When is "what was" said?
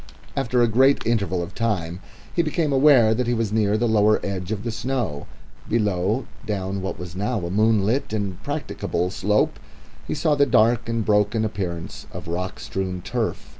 6.81-7.15